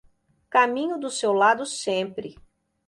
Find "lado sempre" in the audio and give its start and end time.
1.31-2.35